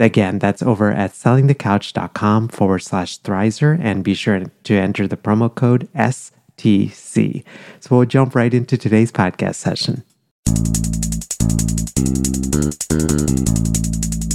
[0.00, 5.54] Again, that's over at sellingthecouch.com forward slash Thrizer and be sure to enter the promo
[5.54, 7.44] code STC.
[7.80, 10.02] So we'll jump right into today's podcast session.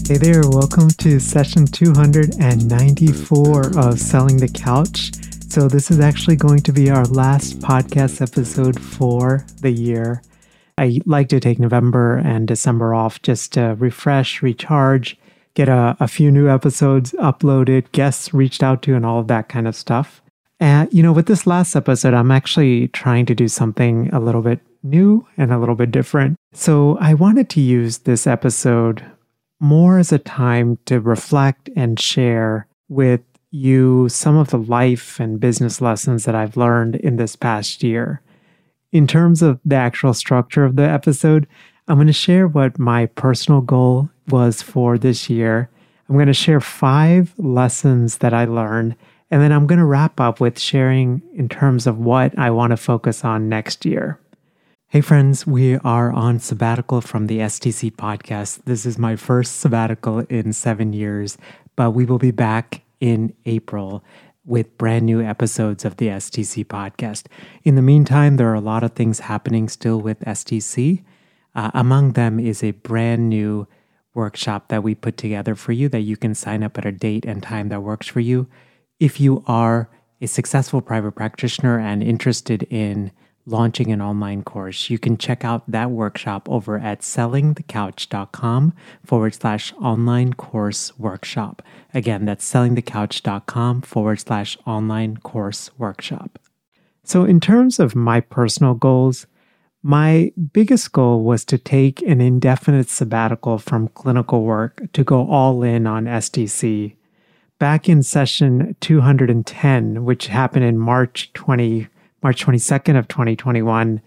[0.08, 5.14] Hey there, welcome to session 294 of Selling the Couch.
[5.50, 10.22] So, this is actually going to be our last podcast episode for the year.
[10.78, 15.18] I like to take November and December off just to refresh, recharge,
[15.56, 19.50] get a, a few new episodes uploaded, guests reached out to, and all of that
[19.50, 20.22] kind of stuff.
[20.60, 24.42] And, you know, with this last episode, I'm actually trying to do something a little
[24.42, 26.38] bit new and a little bit different.
[26.54, 29.04] So I wanted to use this episode
[29.60, 35.40] more as a time to reflect and share with you some of the life and
[35.40, 38.22] business lessons that I've learned in this past year.
[38.92, 41.48] In terms of the actual structure of the episode,
[41.88, 45.70] I'm going to share what my personal goal was for this year.
[46.08, 48.96] I'm going to share five lessons that I learned,
[49.32, 52.72] and then I'm going to wrap up with sharing in terms of what I want
[52.72, 54.20] to focus on next year.
[54.88, 58.62] Hey, friends, we are on sabbatical from the STC podcast.
[58.66, 61.38] This is my first sabbatical in seven years,
[61.76, 64.04] but we will be back in April
[64.46, 67.26] with brand new episodes of the STC podcast.
[67.64, 71.04] In the meantime, there are a lot of things happening still with STC.
[71.56, 73.68] Uh, among them is a brand new
[74.16, 77.26] workshop that we put together for you that you can sign up at a date
[77.26, 78.48] and time that works for you.
[79.00, 79.90] If you are
[80.22, 83.12] a successful private practitioner and interested in
[83.46, 89.74] launching an online course, you can check out that workshop over at sellingthecouch.com forward slash
[89.74, 91.62] online course workshop.
[91.94, 96.40] Again, that's sellingthecouch.com forward slash online course workshop.
[97.04, 99.28] So, in terms of my personal goals,
[99.86, 105.62] my biggest goal was to take an indefinite sabbatical from clinical work to go all
[105.62, 106.96] in on STC.
[107.60, 111.88] Back in session 210, which happened in March 20
[112.24, 114.02] March 22nd of 2021,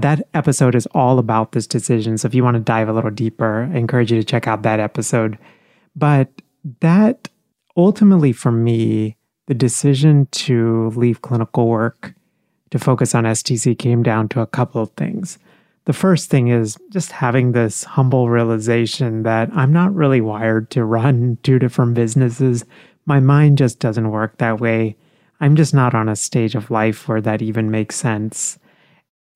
[0.00, 2.18] that episode is all about this decision.
[2.18, 4.64] So if you want to dive a little deeper, I encourage you to check out
[4.64, 5.38] that episode.
[5.94, 6.42] But
[6.80, 7.28] that
[7.76, 12.16] ultimately for me, the decision to leave clinical work
[12.70, 15.38] to focus on STC came down to a couple of things.
[15.86, 20.84] The first thing is just having this humble realization that I'm not really wired to
[20.84, 22.64] run two different businesses.
[23.06, 24.96] My mind just doesn't work that way.
[25.40, 28.58] I'm just not on a stage of life where that even makes sense.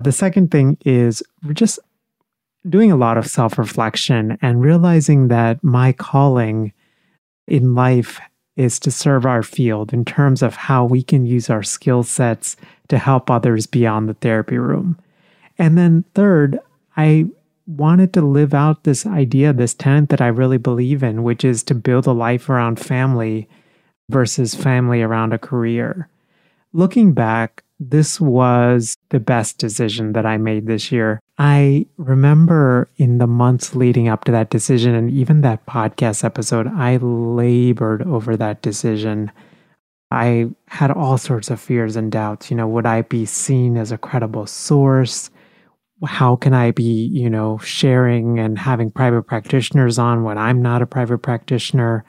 [0.00, 1.22] The second thing is
[1.52, 1.78] just
[2.68, 6.72] doing a lot of self reflection and realizing that my calling
[7.46, 8.20] in life
[8.58, 12.56] is to serve our field in terms of how we can use our skill sets
[12.88, 14.98] to help others beyond the therapy room.
[15.58, 16.58] And then, third,
[16.96, 17.26] I
[17.68, 21.62] wanted to live out this idea, this tenet that I really believe in, which is
[21.64, 23.48] to build a life around family
[24.10, 26.08] versus family around a career.
[26.72, 31.20] Looking back, this was the best decision that I made this year.
[31.38, 36.66] I remember in the months leading up to that decision and even that podcast episode,
[36.66, 39.30] I labored over that decision.
[40.10, 42.50] I had all sorts of fears and doubts.
[42.50, 45.30] You know, would I be seen as a credible source?
[46.04, 50.82] How can I be, you know, sharing and having private practitioners on when I'm not
[50.82, 52.04] a private practitioner?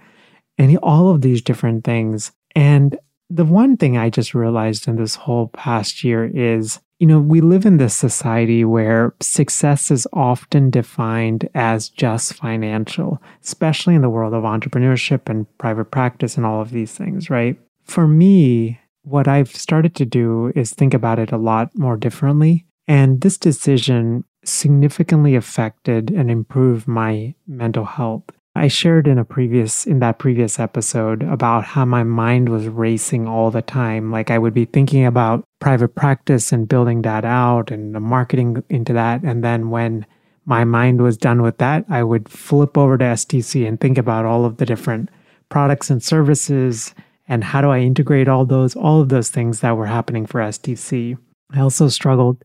[0.57, 2.31] And all of these different things.
[2.55, 2.97] And
[3.29, 7.41] the one thing I just realized in this whole past year is, you know, we
[7.41, 14.09] live in this society where success is often defined as just financial, especially in the
[14.09, 17.57] world of entrepreneurship and private practice and all of these things, right?
[17.83, 22.65] For me, what I've started to do is think about it a lot more differently.
[22.87, 28.23] And this decision significantly affected and improved my mental health.
[28.59, 33.25] I shared in a previous in that previous episode about how my mind was racing
[33.25, 34.11] all the time.
[34.11, 38.61] Like I would be thinking about private practice and building that out and the marketing
[38.67, 40.05] into that and then when
[40.45, 44.25] my mind was done with that, I would flip over to STC and think about
[44.25, 45.07] all of the different
[45.47, 46.93] products and services
[47.29, 50.41] and how do I integrate all those all of those things that were happening for
[50.41, 51.17] STC.
[51.53, 52.43] I also struggled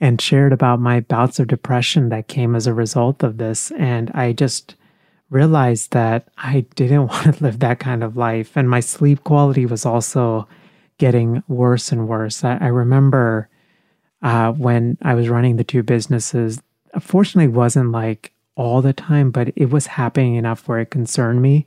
[0.00, 4.10] and shared about my bouts of depression that came as a result of this and
[4.14, 4.76] I just
[5.30, 8.56] realized that I didn't want to live that kind of life.
[8.56, 10.46] And my sleep quality was also
[10.98, 12.44] getting worse and worse.
[12.44, 13.48] I, I remember
[14.22, 16.60] uh, when I was running the two businesses,
[17.00, 21.66] fortunately, wasn't like all the time, but it was happening enough where it concerned me.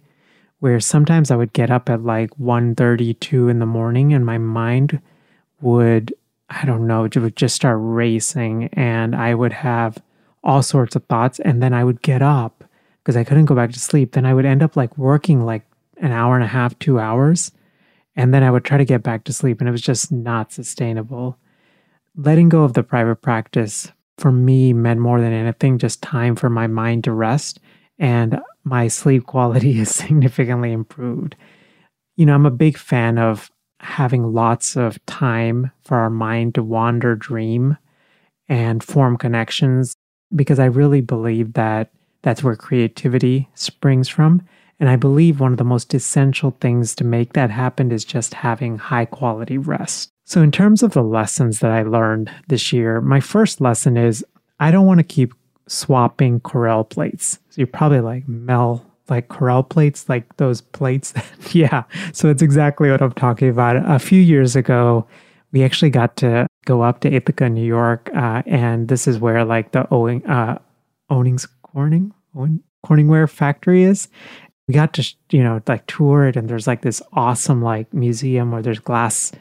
[0.60, 5.02] Where sometimes I would get up at like 1.32 in the morning and my mind
[5.60, 6.14] would,
[6.50, 9.98] I don't know, it would just start racing and I would have
[10.42, 11.40] all sorts of thoughts.
[11.42, 12.63] And then I would get up
[13.04, 15.66] because I couldn't go back to sleep, then I would end up like working like
[15.98, 17.52] an hour and a half, two hours.
[18.16, 20.52] And then I would try to get back to sleep, and it was just not
[20.52, 21.38] sustainable.
[22.16, 26.50] Letting go of the private practice for me meant more than anything just time for
[26.50, 27.60] my mind to rest,
[27.98, 31.36] and my sleep quality is significantly improved.
[32.16, 33.50] You know, I'm a big fan of
[33.80, 37.78] having lots of time for our mind to wander, dream,
[38.48, 39.96] and form connections
[40.34, 41.92] because I really believe that
[42.24, 44.42] that's where creativity springs from.
[44.80, 48.34] And I believe one of the most essential things to make that happen is just
[48.34, 50.10] having high quality rest.
[50.26, 54.26] So, in terms of the lessons that I learned this year, my first lesson is
[54.60, 55.34] I don't want to keep
[55.68, 57.40] swapping Corelle plates.
[57.50, 61.14] So, you're probably like, Mel, like Corelle plates, like those plates.
[61.52, 61.84] Yeah.
[62.14, 63.76] So, it's exactly what I'm talking about.
[63.76, 65.06] A few years ago,
[65.52, 68.10] we actually got to go up to Ithaca, New York.
[68.16, 70.58] Uh, and this is where like the Owing, uh,
[71.10, 72.14] Ownings Corning
[72.86, 74.08] Corningware factory is.
[74.68, 78.52] We got to you know like tour it, and there's like this awesome like museum
[78.52, 79.32] where there's glass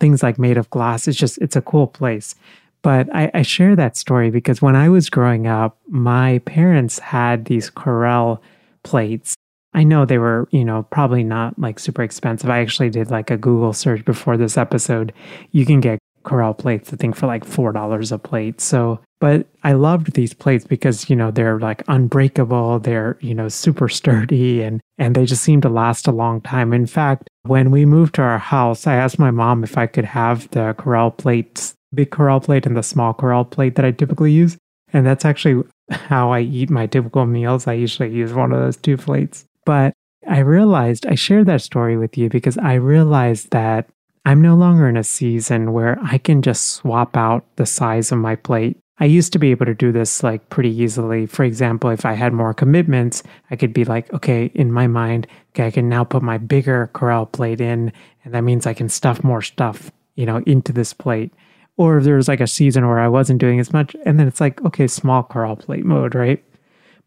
[0.00, 1.06] things like made of glass.
[1.06, 2.34] It's just it's a cool place.
[2.82, 7.44] But I, I share that story because when I was growing up, my parents had
[7.44, 8.40] these Corelle
[8.82, 9.34] plates.
[9.74, 12.48] I know they were, you know, probably not like super expensive.
[12.48, 15.12] I actually did like a Google search before this episode.
[15.52, 18.60] You can get Corelle plates, I think, for like $4 a plate.
[18.60, 22.80] So, but I loved these plates because, you know, they're like unbreakable.
[22.80, 26.72] They're, you know, super sturdy and, and they just seem to last a long time.
[26.72, 30.04] In fact, when we moved to our house, I asked my mom if I could
[30.04, 34.32] have the Corelle plates, big Corelle plate and the small Corelle plate that I typically
[34.32, 34.56] use.
[34.92, 37.66] And that's actually how I eat my typical meals.
[37.66, 39.44] I usually use one of those two plates.
[39.64, 39.92] But
[40.28, 43.88] I realized I shared that story with you because I realized that
[44.24, 48.18] I'm no longer in a season where I can just swap out the size of
[48.18, 48.76] my plate.
[48.98, 51.24] I used to be able to do this like pretty easily.
[51.24, 55.26] For example, if I had more commitments, I could be like, okay, in my mind,
[55.50, 57.92] okay, I can now put my bigger Corelle plate in,
[58.24, 61.32] and that means I can stuff more stuff, you know, into this plate.
[61.78, 64.28] Or if there was like a season where I wasn't doing as much, and then
[64.28, 66.44] it's like, okay, small Corelle plate mode, right?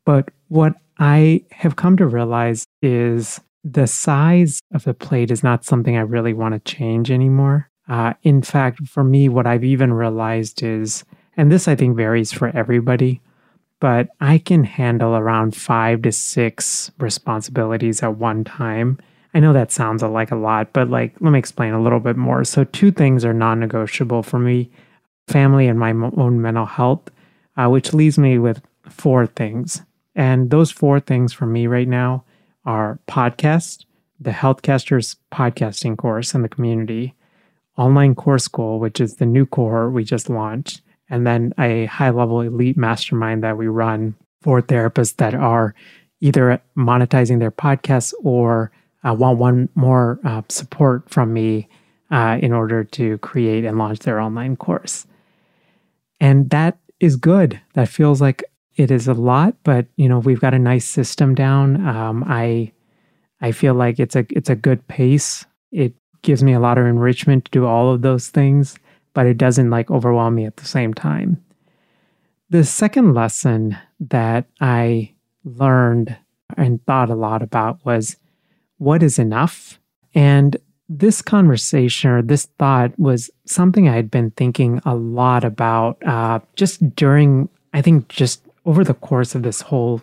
[0.03, 5.63] But what I have come to realize is the size of the plate is not
[5.63, 7.69] something I really want to change anymore.
[7.87, 11.03] Uh, in fact, for me, what I've even realized is,
[11.37, 13.21] and this I think varies for everybody,
[13.79, 18.99] but I can handle around five to six responsibilities at one time.
[19.33, 22.15] I know that sounds like a lot, but like, let me explain a little bit
[22.15, 22.43] more.
[22.43, 24.69] So, two things are non negotiable for me
[25.27, 27.09] family and my own mental health,
[27.57, 29.81] uh, which leaves me with four things.
[30.15, 32.25] And those four things for me right now
[32.65, 33.85] are podcast,
[34.19, 37.13] the Healthcasters podcasting course in the community,
[37.77, 42.09] online course school, which is the new cohort we just launched, and then a high
[42.09, 45.73] level elite mastermind that we run for therapists that are
[46.21, 48.71] either monetizing their podcasts or
[49.03, 51.67] uh, want one more uh, support from me
[52.11, 55.05] uh, in order to create and launch their online course.
[56.19, 57.59] And that is good.
[57.73, 58.43] That feels like
[58.75, 61.85] it is a lot, but you know we've got a nice system down.
[61.85, 62.71] Um, I
[63.41, 65.45] I feel like it's a it's a good pace.
[65.71, 68.77] It gives me a lot of enrichment to do all of those things,
[69.13, 71.43] but it doesn't like overwhelm me at the same time.
[72.49, 75.13] The second lesson that I
[75.43, 76.15] learned
[76.55, 78.17] and thought a lot about was
[78.77, 79.79] what is enough?
[80.13, 80.57] And
[80.89, 86.39] this conversation or this thought was something I had been thinking a lot about uh,
[86.55, 90.01] just during, I think, just over the course of this whole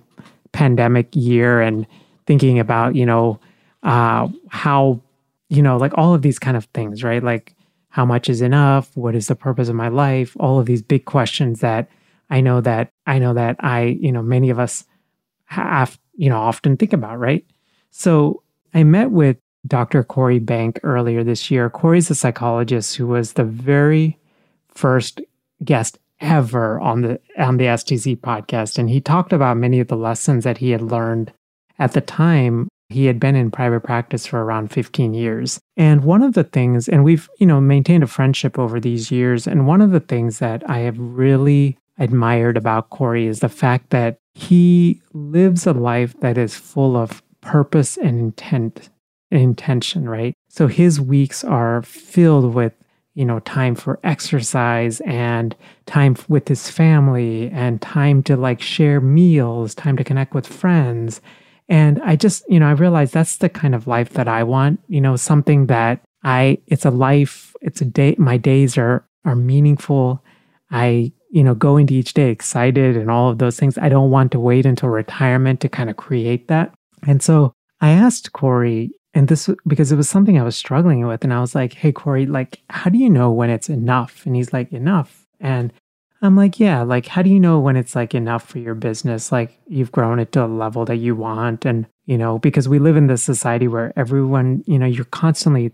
[0.52, 1.86] pandemic year and
[2.26, 3.40] thinking about, you know,
[3.82, 5.00] uh, how,
[5.48, 7.22] you know, like all of these kind of things, right?
[7.22, 7.54] Like,
[7.88, 8.96] how much is enough?
[8.96, 10.36] What is the purpose of my life?
[10.38, 11.88] All of these big questions that
[12.28, 14.84] I know that I know that I, you know, many of us
[15.46, 17.46] have you know, often think about, right?
[17.90, 18.42] So
[18.74, 20.04] I met with Dr.
[20.04, 21.70] Corey Bank earlier this year.
[21.70, 24.18] Corey's a psychologist who was the very
[24.68, 25.22] first
[25.64, 29.96] guest ever on the on the STC podcast and he talked about many of the
[29.96, 31.32] lessons that he had learned
[31.78, 35.60] at the time he had been in private practice for around 15 years.
[35.76, 39.46] And one of the things and we've, you know, maintained a friendship over these years
[39.46, 43.90] and one of the things that I have really admired about Corey is the fact
[43.90, 48.90] that he lives a life that is full of purpose and intent
[49.30, 50.34] and intention, right?
[50.48, 52.72] So his weeks are filled with
[53.14, 59.00] you know time for exercise and time with his family and time to like share
[59.00, 61.20] meals time to connect with friends.
[61.68, 64.80] And i just you know i realized that's the kind of life that i want
[64.88, 69.36] you know something that i it's a life it's a day my days are are
[69.36, 70.22] meaningful.
[70.70, 73.78] I you know go into each day excited and all of those things.
[73.78, 76.72] I don't want to wait until retirement to kind of create that.
[77.06, 81.24] And so i asked corey and this because it was something I was struggling with,
[81.24, 84.36] and I was like, "Hey, Corey, like, how do you know when it's enough?" And
[84.36, 85.72] he's like, "Enough." And
[86.22, 89.32] I'm like, "Yeah, like, how do you know when it's like enough for your business?
[89.32, 92.78] Like, you've grown it to a level that you want, and you know, because we
[92.78, 95.72] live in this society where everyone, you know, you're constantly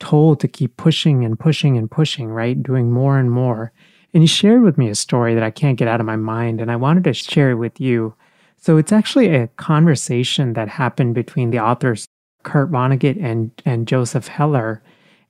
[0.00, 2.62] told to keep pushing and pushing and pushing, right?
[2.62, 3.72] Doing more and more."
[4.14, 6.60] And he shared with me a story that I can't get out of my mind,
[6.60, 8.14] and I wanted to share it with you.
[8.58, 12.06] So it's actually a conversation that happened between the authors
[12.42, 14.82] Kurt Vonnegut and and Joseph Heller,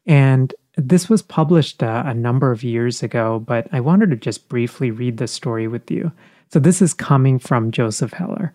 [0.06, 3.38] and this was published uh, a number of years ago.
[3.38, 6.12] But I wanted to just briefly read the story with you.
[6.52, 8.54] So this is coming from Joseph Heller.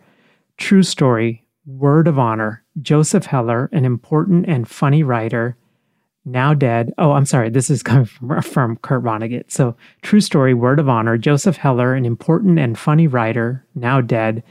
[0.57, 2.63] True story, word of honor.
[2.81, 5.57] Joseph Heller, an important and funny writer,
[6.27, 6.93] now dead.
[6.97, 7.49] Oh, I'm sorry.
[7.49, 9.51] This is coming from, from Kurt Vonnegut.
[9.51, 11.17] So, true story, word of honor.
[11.17, 14.43] Joseph Heller, an important and funny writer, now dead,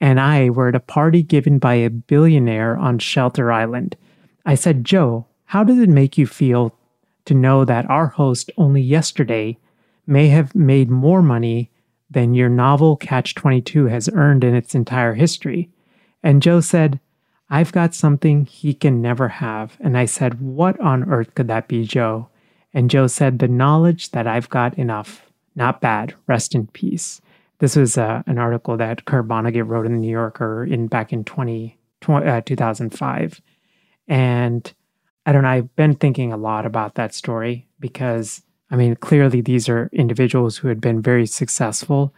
[0.00, 3.96] and I were at a party given by a billionaire on Shelter Island.
[4.44, 6.76] I said, Joe, how does it make you feel
[7.24, 9.58] to know that our host only yesterday
[10.06, 11.70] may have made more money
[12.10, 15.70] than your novel Catch 22 has earned in its entire history?
[16.22, 17.00] And Joe said,
[17.50, 19.76] I've got something he can never have.
[19.80, 22.28] And I said, What on earth could that be, Joe?
[22.72, 25.30] And Joe said, The knowledge that I've got enough.
[25.54, 26.14] Not bad.
[26.26, 27.20] Rest in peace.
[27.58, 31.12] This was uh, an article that Kurt Vonnegut wrote in the New Yorker in back
[31.12, 33.40] in 20, 20 uh, 2005.
[34.08, 34.72] And
[35.26, 39.40] I don't know, I've been thinking a lot about that story because, I mean, clearly
[39.40, 42.12] these are individuals who had been very successful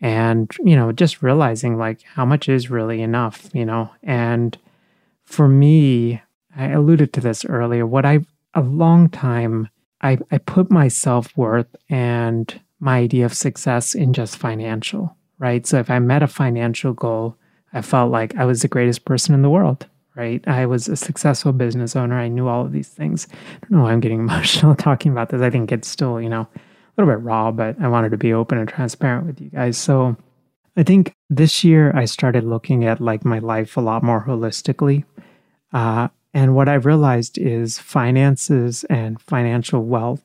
[0.00, 3.90] and, you know, just realizing like how much is really enough, you know?
[4.02, 4.56] And
[5.24, 6.20] for me,
[6.56, 8.20] I alluded to this earlier, what I,
[8.54, 9.68] a long time,
[10.02, 15.64] I, I put my self worth and my idea of success in just financial, right?
[15.68, 17.36] So if I met a financial goal,
[17.72, 19.86] I felt like I was the greatest person in the world,
[20.16, 20.46] right?
[20.48, 22.18] I was a successful business owner.
[22.18, 23.28] I knew all of these things.
[23.30, 25.40] I don't know why I'm getting emotional talking about this.
[25.40, 28.32] I think it's still, you know, a little bit raw, but I wanted to be
[28.32, 29.78] open and transparent with you guys.
[29.78, 30.16] So
[30.76, 35.04] I think this year I started looking at like my life a lot more holistically.
[35.72, 40.24] Uh, and what I realized is finances and financial wealth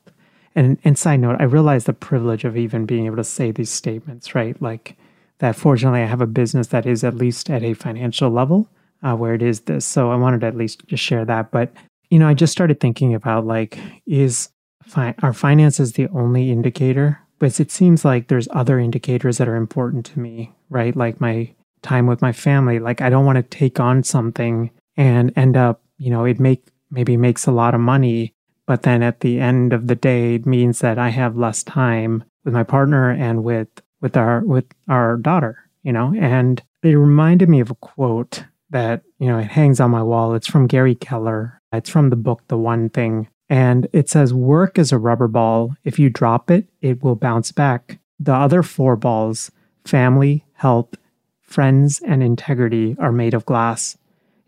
[0.54, 3.70] and, and side note, I realize the privilege of even being able to say these
[3.70, 4.60] statements, right?
[4.60, 4.96] Like
[5.38, 8.68] that fortunately I have a business that is at least at a financial level
[9.02, 9.84] uh, where it is this.
[9.86, 11.50] So I wanted to at least just share that.
[11.50, 11.72] But,
[12.10, 14.48] you know, I just started thinking about like, is
[14.82, 17.20] fi- our finances the only indicator?
[17.38, 20.96] But it seems like there's other indicators that are important to me, right?
[20.96, 22.80] Like my time with my family.
[22.80, 26.66] Like I don't want to take on something and end up, you know, it make
[26.90, 28.34] maybe makes a lot of money
[28.68, 32.22] but then at the end of the day, it means that I have less time
[32.44, 33.68] with my partner and with
[34.02, 36.14] with our with our daughter, you know.
[36.20, 40.34] And it reminded me of a quote that you know it hangs on my wall.
[40.34, 41.62] It's from Gary Keller.
[41.72, 45.74] It's from the book The One Thing, and it says, "Work is a rubber ball.
[45.82, 47.98] If you drop it, it will bounce back.
[48.20, 49.50] The other four balls,
[49.86, 50.94] family, health,
[51.40, 53.96] friends, and integrity, are made of glass.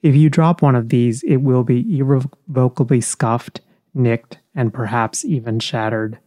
[0.02, 3.62] If you drop one of these, it will be irrevocably scuffed."
[3.94, 6.18] Nicked, and perhaps even shattered.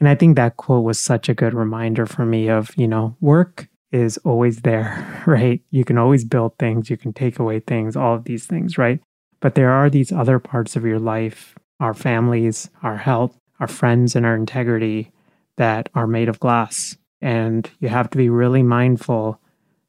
[0.00, 3.16] And I think that quote was such a good reminder for me of, you know,
[3.20, 5.60] work is always there, right?
[5.70, 9.00] You can always build things, you can take away things, all of these things, right?
[9.40, 14.14] But there are these other parts of your life, our families, our health, our friends,
[14.14, 15.12] and our integrity
[15.56, 16.96] that are made of glass.
[17.20, 19.40] And you have to be really mindful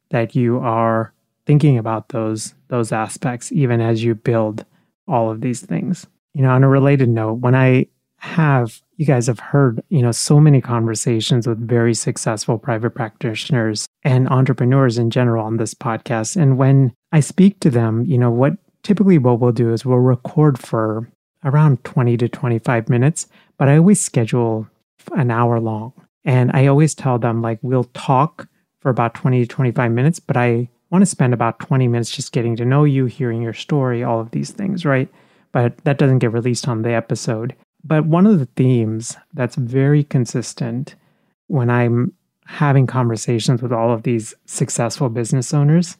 [0.09, 1.13] that you are
[1.45, 4.65] thinking about those those aspects even as you build
[5.07, 9.27] all of these things you know, on a related note, when I have you guys
[9.27, 15.09] have heard, you know, so many conversations with very successful private practitioners and entrepreneurs in
[15.09, 16.35] general on this podcast.
[16.35, 19.99] And when I speak to them, you know, what typically what we'll do is we'll
[19.99, 21.09] record for
[21.45, 24.67] around 20 to 25 minutes, but I always schedule
[25.15, 25.93] an hour long.
[26.25, 28.49] And I always tell them like we'll talk
[28.81, 32.33] for about 20 to 25 minutes, but I want to spend about 20 minutes just
[32.33, 35.07] getting to know you, hearing your story, all of these things, right?
[35.51, 37.55] But that doesn't get released on the episode.
[37.83, 40.95] But one of the themes that's very consistent
[41.47, 42.13] when I'm
[42.45, 45.97] having conversations with all of these successful business owners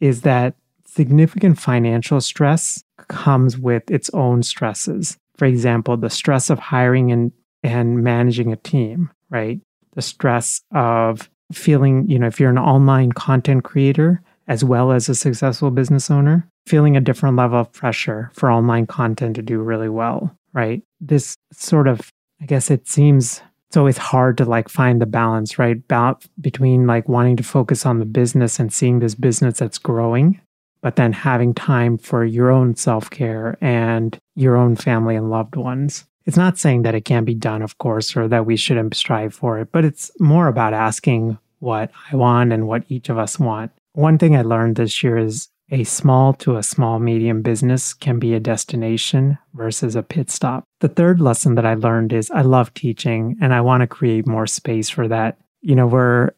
[0.00, 0.54] is that
[0.86, 5.16] significant financial stress comes with its own stresses.
[5.36, 7.32] For example, the stress of hiring and,
[7.62, 9.60] and managing a team, right?
[9.94, 15.08] The stress of feeling, you know, if you're an online content creator as well as
[15.08, 19.60] a successful business owner, feeling a different level of pressure for online content to do
[19.60, 20.82] really well right?
[21.00, 25.58] This sort of, I guess it seems it's always hard to like find the balance,
[25.58, 25.76] right?
[25.76, 30.40] About between like wanting to focus on the business and seeing this business that's growing,
[30.82, 35.54] but then having time for your own self care and your own family and loved
[35.54, 36.04] ones.
[36.26, 39.34] It's not saying that it can't be done, of course, or that we shouldn't strive
[39.34, 43.38] for it, but it's more about asking what I want and what each of us
[43.38, 43.70] want.
[43.92, 48.18] One thing I learned this year is a small to a small medium business can
[48.18, 50.64] be a destination versus a pit stop.
[50.80, 54.26] The third lesson that I learned is I love teaching and I want to create
[54.26, 55.38] more space for that.
[55.60, 56.30] You know, we're,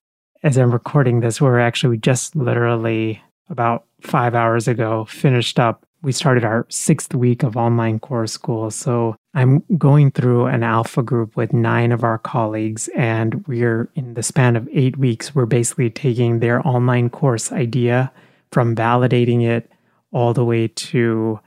[0.43, 5.87] as I'm recording this, we're actually just literally about five hours ago finished up.
[6.03, 8.73] We started our sixth week of online course school.
[8.73, 14.15] So I'm going through an alpha group with nine of our colleagues, and we're in
[14.15, 18.13] the span of eight weeks, we're basically taking their online course idea
[18.53, 19.71] from validating it
[20.13, 21.41] all the way to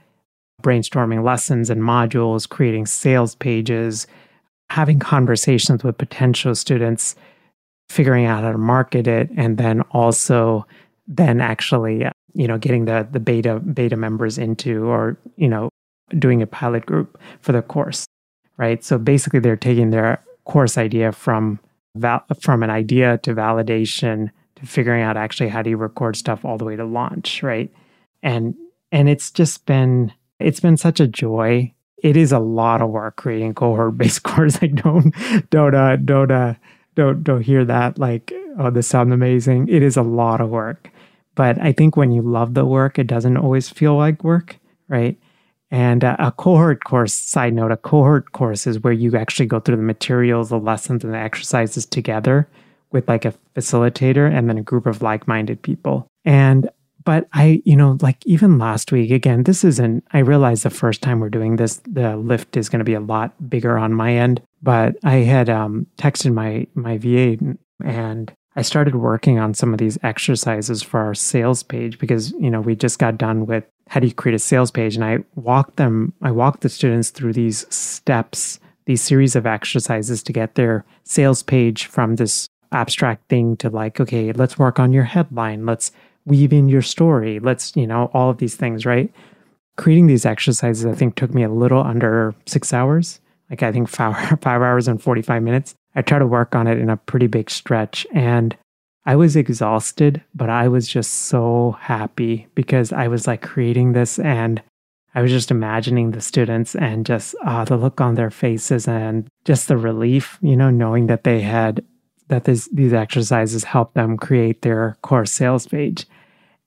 [0.62, 4.07] brainstorming lessons and modules, creating sales pages,
[4.69, 7.15] having conversations with potential students,
[7.89, 10.65] figuring out how to market it, and then also
[11.07, 15.69] then actually you know getting the the beta beta members into or you know
[16.17, 18.05] doing a pilot group for the course
[18.57, 18.83] right?
[18.83, 21.59] So basically they're taking their course idea from
[21.95, 26.45] val- from an idea to validation to figuring out actually how do you record stuff
[26.45, 27.71] all the way to launch, right?
[28.23, 28.56] And
[28.91, 31.73] and it's just been it's been such a joy.
[31.97, 34.62] It is a lot of work creating cohort based course.
[34.62, 35.13] Like don't
[35.49, 36.56] don't uh, don't uh,
[36.95, 39.67] don't don't hear that like oh this sounds amazing.
[39.67, 40.89] It is a lot of work.
[41.36, 45.19] But I think when you love the work, it doesn't always feel like work, right?
[45.69, 49.60] And uh, a cohort course, side note, a cohort course is where you actually go
[49.60, 52.47] through the materials, the lessons, and the exercises together
[52.95, 56.08] with like a facilitator and then a group of like-minded people.
[56.23, 56.69] And
[57.03, 61.03] but I, you know, like even last week, again, this isn't, I realize the first
[61.03, 64.15] time we're doing this, the lift is going to be a lot bigger on my
[64.15, 64.41] end.
[64.63, 67.38] But I had um, texted my, my VA
[67.84, 72.49] and I started working on some of these exercises for our sales page because, you
[72.49, 74.95] know, we just got done with how do you create a sales page.
[74.95, 80.23] And I walked them, I walked the students through these steps, these series of exercises
[80.23, 84.93] to get their sales page from this abstract thing to like, okay, let's work on
[84.93, 85.65] your headline.
[85.65, 85.91] Let's
[86.25, 87.39] weave in your story.
[87.39, 89.13] Let's, you know, all of these things, right?
[89.78, 93.19] Creating these exercises, I think, took me a little under six hours.
[93.49, 95.75] Like, I think five, five hours and 45 minutes.
[95.95, 98.08] I tried to work on it in a pretty big stretch.
[98.13, 98.56] And
[99.06, 104.17] I was exhausted, but I was just so happy because I was like creating this
[104.17, 104.62] and
[105.13, 109.28] I was just imagining the students and just uh, the look on their faces and
[109.45, 111.86] just the relief, you know, knowing that they had
[112.27, 116.05] that this, these exercises help them create their course sales page.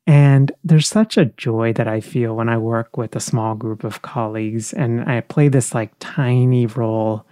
[0.06, 3.84] And there's such a joy that I feel when I work with a small group
[3.84, 7.26] of colleagues and I play this like tiny role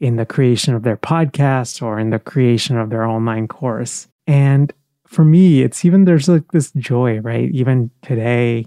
[0.00, 4.08] in the creation of their podcast or in the creation of their online course.
[4.26, 4.72] And
[5.06, 7.50] for me, it's even there's like this joy, right?
[7.52, 8.66] Even today,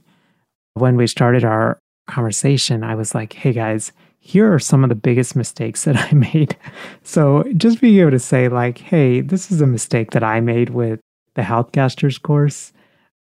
[0.75, 3.91] when we started our conversation, I was like, hey guys,
[4.25, 6.57] here are some of the biggest mistakes that I made.
[7.03, 10.71] So just being able to say, like, hey, this is a mistake that I made
[10.71, 10.99] with
[11.35, 12.73] the Healthcasters course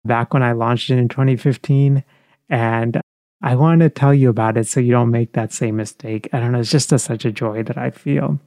[0.05, 2.05] back when I launched it in 2015.
[2.49, 3.01] And
[3.43, 6.29] I want to tell you about it so you don't make that same mistake.
[6.33, 8.39] I don't know, it's just a, such a joy that I feel.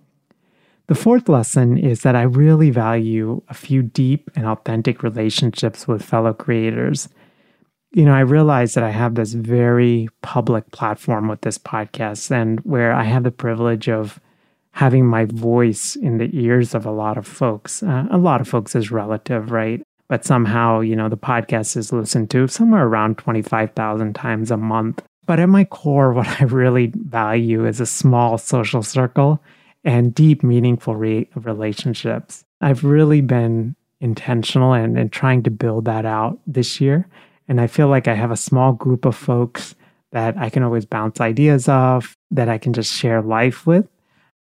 [0.88, 6.02] The fourth lesson is that I really value a few deep and authentic relationships with
[6.02, 7.10] fellow creators
[7.92, 12.60] you know, I realize that I have this very public platform with this podcast and
[12.62, 14.20] where I have the privilege of
[14.72, 17.82] having my voice in the ears of a lot of folks.
[17.82, 19.82] Uh, a lot of folks is relative, right?
[20.08, 25.02] But somehow, you know, the podcast is listened to somewhere around 25,000 times a month.
[25.26, 29.42] But at my core, what I really value is a small social circle
[29.84, 32.44] and deep, meaningful re- relationships.
[32.62, 37.08] I've really been intentional and, and trying to build that out this year.
[37.48, 39.76] And I feel like I have a small group of folks
[40.12, 43.88] that I can always bounce ideas off, that I can just share life with.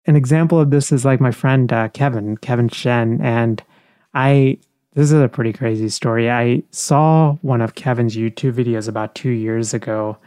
[0.06, 3.20] An example of this is like my friend uh, Kevin, Kevin Shen.
[3.22, 3.64] And
[4.14, 4.60] I,
[4.94, 6.30] this is a pretty crazy story.
[6.30, 10.18] I saw one of Kevin's YouTube videos about two years ago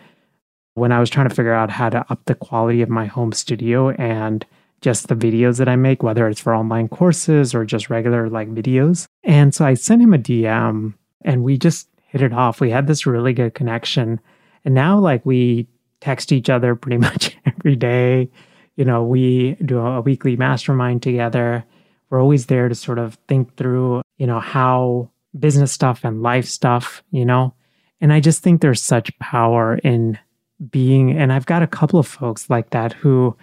[0.75, 3.33] when I was trying to figure out how to up the quality of my home
[3.33, 4.45] studio and
[4.81, 8.49] just the videos that I make, whether it's for online courses or just regular like
[8.49, 9.07] videos.
[9.25, 12.61] And so I sent him a DM and we just hit it off.
[12.61, 14.21] We had this really good connection.
[14.65, 15.69] And now, like, we
[16.01, 18.31] text each other pretty much every day.
[18.77, 21.65] You know, we do a weekly mastermind together.
[22.11, 26.47] We're always there to sort of think through, you know, how business stuff and life
[26.47, 27.55] stuff, you know.
[28.01, 30.19] And I just think there's such power in
[30.71, 33.37] being, and I've got a couple of folks like that who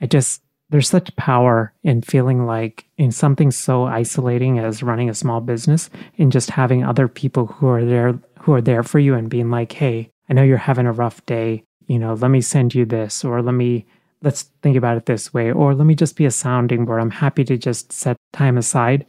[0.00, 5.14] I just, there's such power in feeling like in something so isolating as running a
[5.14, 9.14] small business in just having other people who are there who are there for you
[9.14, 11.62] and being like hey i know you're having a rough day.
[11.86, 13.86] You know let me send you this or let me
[14.22, 17.00] let's think about it this way or let me just be a sounding board.
[17.00, 19.06] I'm happy to just set time aside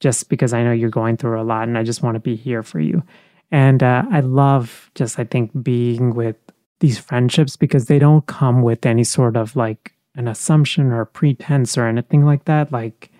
[0.00, 2.36] just because i know you're going through a lot and i just want to be
[2.36, 3.02] here for you.
[3.50, 6.36] And uh, i love just i think being with
[6.80, 11.06] these friendships because they don't come with any sort of like an assumption or a
[11.06, 12.72] pretense or anything like that.
[12.72, 13.10] Like,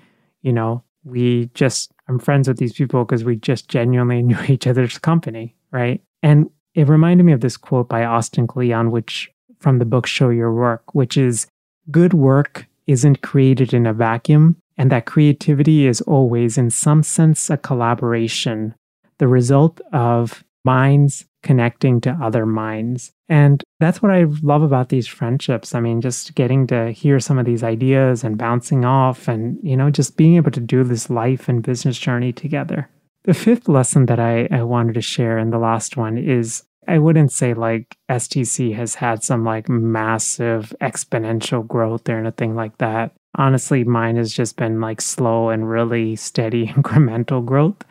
[0.43, 4.67] you know, we just, I'm friends with these people because we just genuinely knew each
[4.67, 6.03] other's company, right?
[6.23, 9.31] And it reminded me of this quote by Austin Kleon, which
[9.61, 11.47] from the book Show Your Work, which is
[11.91, 17.49] good work isn't created in a vacuum, and that creativity is always, in some sense,
[17.49, 18.75] a collaboration,
[19.19, 23.11] the result of minds connecting to other minds.
[23.27, 25.75] And that's what I love about these friendships.
[25.75, 29.75] I mean, just getting to hear some of these ideas and bouncing off and, you
[29.75, 32.91] know, just being able to do this life and business journey together.
[33.25, 36.99] The fifth lesson that I, I wanted to share in the last one is I
[36.99, 43.13] wouldn't say like STC has had some like massive exponential growth or anything like that.
[43.39, 47.83] Honestly, mine has just been like slow and really steady incremental growth.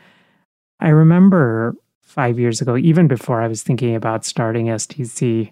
[0.80, 1.76] I remember
[2.18, 5.52] five years ago, even before I was thinking about starting STC,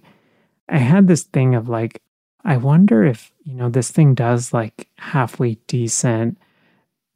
[0.68, 2.02] I had this thing of like,
[2.44, 6.40] I wonder if, you know, this thing does like halfway decent.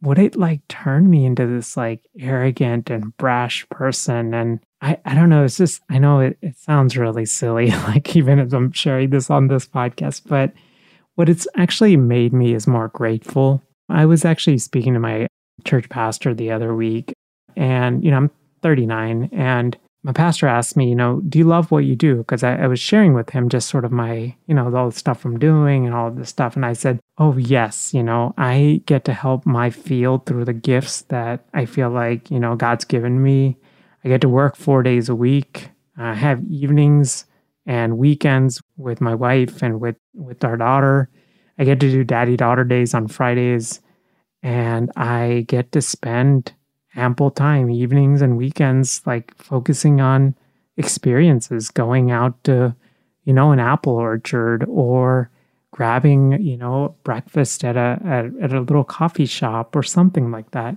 [0.04, 4.36] Would it like turn me into this like arrogant and brash person?
[4.36, 5.44] And I, I don't know.
[5.44, 9.32] It's just, I know it, it sounds really silly, like even as I'm sharing this
[9.32, 10.54] on this podcast, but
[11.16, 13.64] what it's actually made me is more grateful.
[13.90, 15.26] I was actually speaking to my
[15.66, 17.14] church pastor the other week,
[17.56, 18.32] and, you know, I'm
[18.62, 19.30] 39.
[19.32, 22.18] And my pastor asked me, you know, do you love what you do?
[22.18, 24.98] Because I, I, was sharing with him just sort of my, you know, all the
[24.98, 26.56] stuff I'm doing and all this stuff.
[26.56, 30.54] And I said, oh, yes, you know, I get to help my field through the
[30.54, 33.58] gifts that I feel like, you know, God's given me.
[34.06, 35.70] I get to work four days a week.
[35.98, 37.26] I have evenings
[37.66, 41.10] and weekends with my wife and with, with our daughter.
[41.58, 43.82] I get to do daddy daughter days on Fridays.
[44.42, 46.54] And I get to spend
[47.00, 50.36] ample time, evenings and weekends, like focusing on
[50.78, 52.76] experiences, going out to,
[53.24, 55.30] you know, an apple orchard or
[55.72, 60.52] grabbing, you know, breakfast at a at, at a little coffee shop or something like
[60.52, 60.76] that.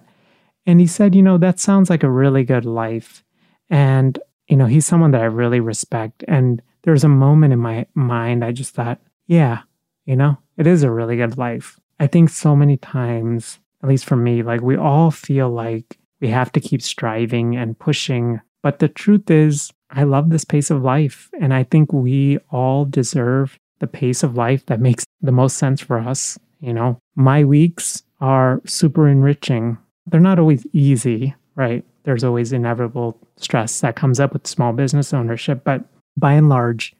[0.66, 3.24] And he said, you know, that sounds like a really good life.
[3.68, 6.24] And, you know, he's someone that I really respect.
[6.28, 9.62] And there's a moment in my mind I just thought, yeah,
[10.04, 11.80] you know, it is a really good life.
[11.98, 16.28] I think so many times, at least for me, like we all feel like we
[16.28, 18.40] have to keep striving and pushing.
[18.62, 21.28] But the truth is, I love this pace of life.
[21.38, 25.80] And I think we all deserve the pace of life that makes the most sense
[25.80, 26.38] for us.
[26.61, 29.76] You know, my weeks are super enriching.
[30.06, 31.85] They're not always easy, right?
[32.04, 35.64] There's always inevitable stress that comes up with small business ownership.
[35.64, 35.85] But
[36.16, 36.94] by and large,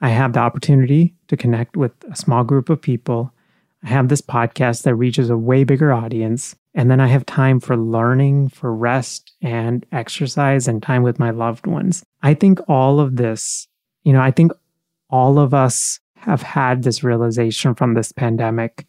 [0.00, 3.32] I have the opportunity to connect with a small group of people.
[3.82, 6.54] I have this podcast that reaches a way bigger audience.
[6.74, 11.30] And then I have time for learning, for rest and exercise and time with my
[11.30, 12.02] loved ones.
[12.22, 13.68] I think all of this,
[14.04, 14.52] you know, I think
[15.10, 18.86] all of us have had this realization from this pandemic.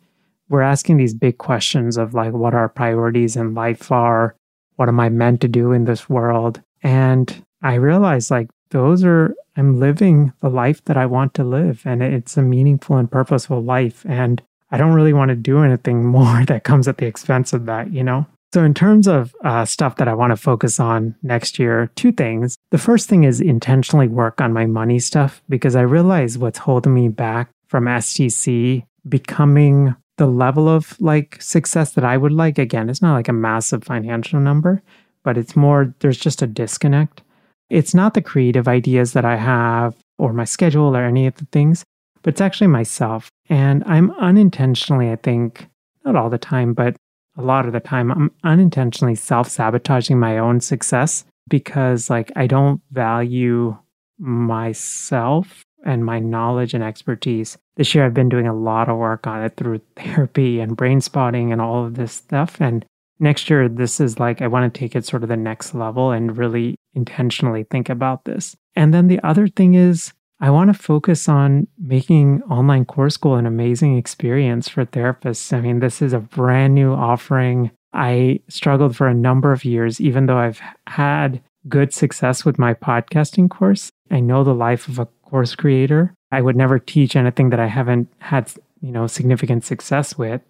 [0.49, 4.35] We're asking these big questions of like what our priorities in life are.
[4.75, 6.61] What am I meant to do in this world?
[6.83, 11.81] And I realized like those are, I'm living the life that I want to live.
[11.85, 14.05] And it's a meaningful and purposeful life.
[14.07, 14.41] And
[14.73, 17.93] I don't really want to do anything more that comes at the expense of that,
[17.93, 18.25] you know?
[18.53, 22.11] So, in terms of uh, stuff that I want to focus on next year, two
[22.11, 22.55] things.
[22.69, 26.93] The first thing is intentionally work on my money stuff because I realize what's holding
[26.93, 32.59] me back from STC becoming the level of like success that I would like.
[32.59, 34.83] Again, it's not like a massive financial number,
[35.23, 37.23] but it's more, there's just a disconnect.
[37.71, 41.47] It's not the creative ideas that I have or my schedule or any of the
[41.51, 41.83] things,
[42.23, 43.29] but it's actually myself.
[43.49, 45.67] And I'm unintentionally, I think,
[46.05, 46.95] not all the time, but
[47.37, 52.47] a lot of the time, I'm unintentionally self sabotaging my own success because, like, I
[52.47, 53.77] don't value
[54.19, 57.57] myself and my knowledge and expertise.
[57.75, 61.01] This year, I've been doing a lot of work on it through therapy and brain
[61.01, 62.61] spotting and all of this stuff.
[62.61, 62.85] And
[63.19, 66.11] next year, this is like, I want to take it sort of the next level
[66.11, 68.55] and really intentionally think about this.
[68.75, 73.35] And then the other thing is, I want to focus on making online course school
[73.35, 75.53] an amazing experience for therapists.
[75.53, 77.71] I mean, this is a brand new offering.
[77.93, 82.73] I struggled for a number of years, even though I've had good success with my
[82.73, 83.89] podcasting course.
[84.11, 86.13] I know the life of a course creator.
[86.33, 88.51] I would never teach anything that I haven't had,
[88.81, 90.41] you know, significant success with.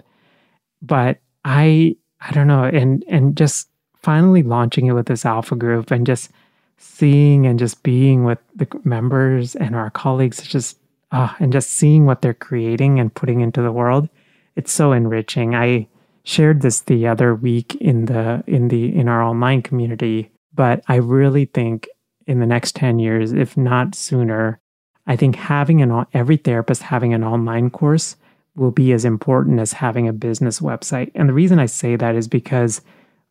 [0.82, 3.70] But I I don't know, and and just
[4.02, 6.32] finally launching it with this alpha group and just
[6.78, 10.78] seeing and just being with the members and our colleagues just
[11.12, 14.10] uh, and just seeing what they're creating and putting into the world
[14.56, 15.56] it's so enriching.
[15.56, 15.88] I
[16.24, 20.96] shared this the other week in the in the in our online community but i
[20.96, 21.88] really think
[22.28, 24.58] in the next 10 years if not sooner
[25.06, 28.16] i think having an every therapist having an online course
[28.56, 31.12] will be as important as having a business website.
[31.16, 32.80] And the reason i say that is because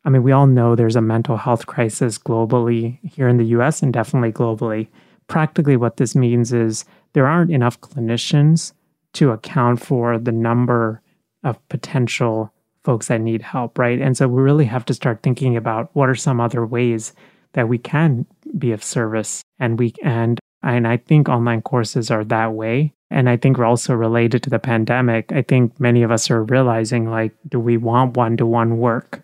[0.05, 3.81] I mean, we all know there's a mental health crisis globally here in the US
[3.81, 4.87] and definitely globally.
[5.27, 8.73] Practically, what this means is there aren't enough clinicians
[9.13, 11.01] to account for the number
[11.43, 12.51] of potential
[12.83, 14.01] folks that need help, right?
[14.01, 17.13] And so we really have to start thinking about what are some other ways
[17.53, 18.25] that we can
[18.57, 22.93] be of service and we and and I think online courses are that way.
[23.11, 25.31] And I think we're also related to the pandemic.
[25.31, 29.21] I think many of us are realizing like, do we want one to one work?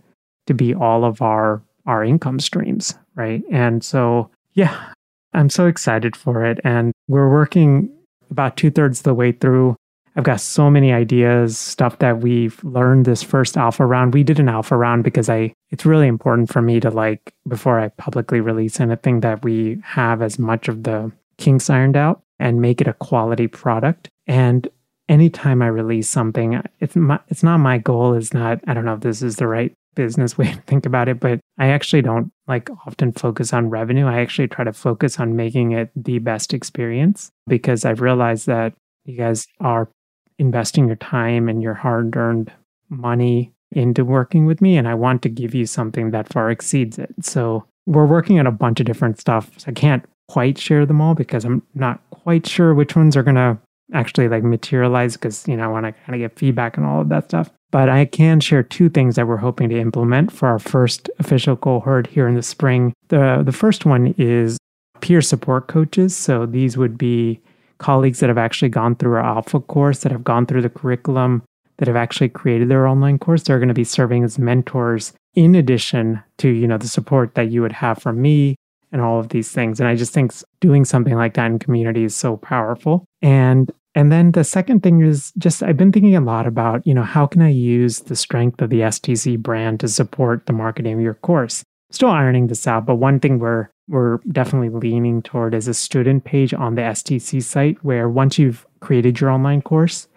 [0.49, 3.43] To be all of our our income streams, right?
[3.51, 4.93] And so, yeah,
[5.33, 6.59] I'm so excited for it.
[6.63, 7.89] And we're working
[8.31, 9.75] about two thirds the way through.
[10.15, 14.13] I've got so many ideas, stuff that we've learned this first alpha round.
[14.13, 17.79] We did an alpha round because I it's really important for me to like before
[17.79, 22.59] I publicly release anything that we have as much of the kinks ironed out and
[22.59, 24.09] make it a quality product.
[24.25, 24.67] And
[25.07, 28.95] anytime I release something, it's my, it's not my goal is not I don't know
[28.95, 32.31] if this is the right business way to think about it, but I actually don't
[32.47, 34.07] like often focus on revenue.
[34.07, 38.73] I actually try to focus on making it the best experience because I've realized that
[39.05, 39.89] you guys are
[40.37, 42.51] investing your time and your hard earned
[42.89, 44.77] money into working with me.
[44.77, 47.13] And I want to give you something that far exceeds it.
[47.21, 49.51] So we're working on a bunch of different stuff.
[49.57, 53.23] So I can't quite share them all because I'm not quite sure which ones are
[53.23, 53.57] going to
[53.93, 57.01] actually like materialize because, you know, I want to kind of get feedback and all
[57.01, 57.49] of that stuff.
[57.71, 61.55] But I can share two things that we're hoping to implement for our first official
[61.55, 62.93] cohort here in the spring.
[63.09, 64.57] The, the first one is
[65.01, 66.15] peer support coaches.
[66.15, 67.39] So these would be
[67.77, 71.43] colleagues that have actually gone through our alpha course, that have gone through the curriculum,
[71.77, 73.43] that have actually created their online course.
[73.43, 77.51] They're going to be serving as mentors in addition to, you know, the support that
[77.51, 78.55] you would have from me
[78.91, 79.79] and all of these things.
[79.79, 83.05] And I just think doing something like that in community is so powerful.
[83.21, 86.93] And and then the second thing is just I've been thinking a lot about, you
[86.93, 90.93] know, how can I use the strength of the STC brand to support the marketing
[90.93, 91.65] of your course?
[91.91, 96.23] Still ironing this out, but one thing we're we're definitely leaning toward is a student
[96.23, 100.07] page on the STC site where once you've created your online course,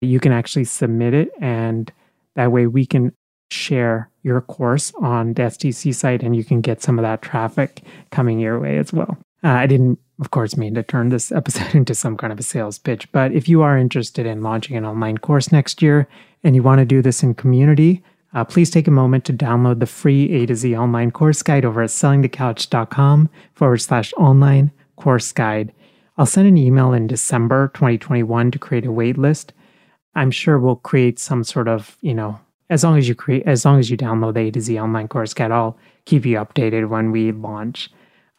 [0.00, 1.92] you can actually submit it and
[2.34, 3.12] that way we can
[3.52, 7.82] share your course on the STC site and you can get some of that traffic
[8.10, 9.16] coming your way as well.
[9.44, 12.44] Uh, I didn't of course, mean to turn this episode into some kind of a
[12.44, 13.10] sales pitch.
[13.10, 16.06] But if you are interested in launching an online course next year
[16.44, 19.80] and you want to do this in community, uh, please take a moment to download
[19.80, 25.32] the free A to Z online course guide over at sellingthecouch.com forward slash online course
[25.32, 25.72] guide.
[26.16, 29.52] I'll send an email in December 2021 to create a wait list.
[30.14, 32.38] I'm sure we'll create some sort of, you know,
[32.70, 35.08] as long as you create, as long as you download the A to Z online
[35.08, 37.90] course guide, I'll keep you updated when we launch.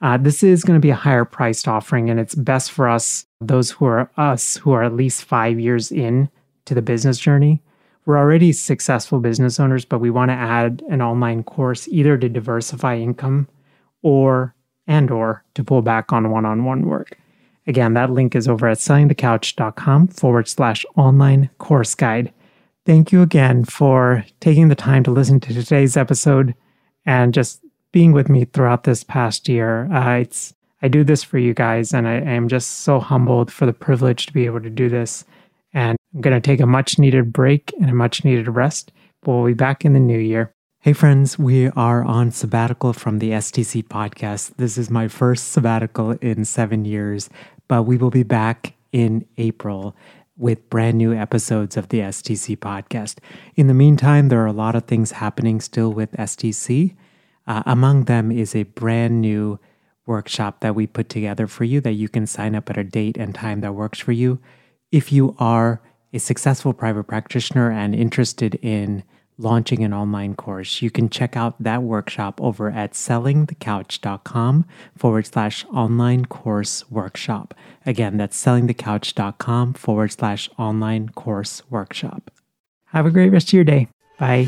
[0.04, 3.26] Uh, this is going to be a higher priced offering, and it's best for us,
[3.40, 6.30] those who are us, who are at least five years in
[6.66, 7.62] to the business journey.
[8.06, 12.28] We're already successful business owners, but we want to add an online course either to
[12.28, 13.48] diversify income
[14.02, 14.54] or
[14.88, 17.18] and or to pull back on one-on-one work.
[17.66, 22.34] Again, that link is over at sellingthecouch.com forward slash online course guide.
[22.86, 26.56] Thank you again for taking the time to listen to today's episode
[27.06, 27.63] and just
[27.94, 29.90] being with me throughout this past year.
[29.94, 33.50] Uh, it's I do this for you guys, and I, I am just so humbled
[33.50, 35.24] for the privilege to be able to do this.
[35.74, 38.92] And I'm going to take a much needed break and a much needed rest.
[39.26, 40.52] We'll be back in the new year.
[40.82, 44.52] Hey, friends, we are on sabbatical from the STC podcast.
[44.58, 47.30] This is my first sabbatical in seven years,
[47.70, 49.96] but we will be back in April
[50.36, 53.20] with brand new episodes of the STC podcast.
[53.56, 56.96] In the meantime, there are a lot of things happening still with STC.
[57.46, 59.60] Uh, among them is a brand new
[60.06, 63.18] workshop that we put together for you that you can sign up at a date
[63.18, 64.40] and time that works for you.
[64.92, 65.82] If you are
[66.14, 69.04] a successful private practitioner and interested in
[69.38, 75.66] launching an online course, you can check out that workshop over at sellingthecouch.com forward slash
[75.66, 77.54] online course workshop.
[77.86, 82.30] Again, that's sellingthecouch.com forward slash online course workshop.
[82.88, 83.88] Have a great rest of your day.
[84.20, 84.48] Bye.